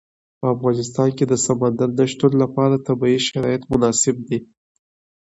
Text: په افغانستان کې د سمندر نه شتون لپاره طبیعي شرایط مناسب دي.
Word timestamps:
په 0.39 0.45
افغانستان 0.55 1.09
کې 1.17 1.25
د 1.27 1.33
سمندر 1.45 1.89
نه 1.97 2.05
شتون 2.11 2.31
لپاره 2.43 2.83
طبیعي 2.87 3.19
شرایط 3.27 3.63
مناسب 3.71 4.15
دي. 4.27 4.39